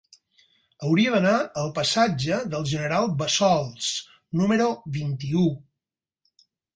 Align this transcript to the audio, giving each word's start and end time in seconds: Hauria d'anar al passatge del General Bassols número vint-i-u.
Hauria 0.85 1.09
d'anar 1.15 1.33
al 1.63 1.67
passatge 1.75 2.39
del 2.53 2.65
General 2.71 3.11
Bassols 3.19 3.91
número 4.41 4.67
vint-i-u. 4.97 5.45